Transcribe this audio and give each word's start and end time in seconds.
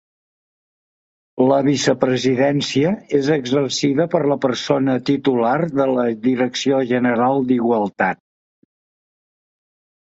La 1.51 1.59
vicepresidència 1.67 2.93
és 3.19 3.29
exercida 3.35 4.09
per 4.15 4.23
la 4.33 4.39
persona 4.49 4.97
titular 5.11 5.55
de 5.83 5.89
la 5.95 6.09
Direcció 6.27 6.83
General 6.95 7.49
d'Igualtat. 7.53 8.25